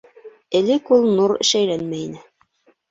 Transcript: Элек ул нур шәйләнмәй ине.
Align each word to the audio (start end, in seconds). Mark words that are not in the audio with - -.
Элек 0.59 0.89
ул 0.97 1.05
нур 1.21 1.37
шәйләнмәй 1.51 2.11
ине. 2.11 2.29